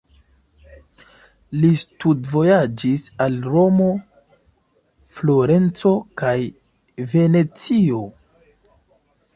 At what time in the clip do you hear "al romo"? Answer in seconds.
3.27-3.91